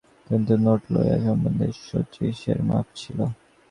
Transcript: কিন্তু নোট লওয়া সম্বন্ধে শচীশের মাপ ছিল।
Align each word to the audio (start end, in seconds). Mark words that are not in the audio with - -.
কিন্তু 0.27 0.53
নোট 0.63 0.81
লওয়া 0.93 1.15
সম্বন্ধে 1.25 1.67
শচীশের 1.81 2.59
মাপ 2.67 2.87
ছিল। 2.95 3.19